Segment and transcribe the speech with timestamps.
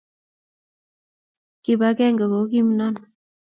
[1.63, 2.95] Kibagenge ko kimnon